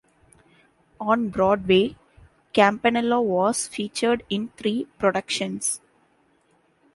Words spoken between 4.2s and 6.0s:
in three productions.